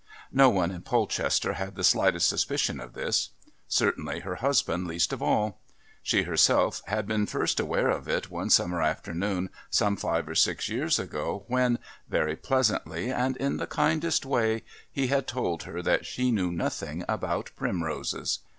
[0.31, 3.29] No one in Polchester had the slightest suspicion of this;
[3.67, 5.61] certainly her husband least of all.
[6.01, 10.67] She herself had been first aware of it one summer afternoon some five or six
[10.67, 11.77] years ago when,
[12.09, 17.05] very pleasantly and in the kindest way, he had told her that she knew nothing
[17.07, 18.39] about primroses.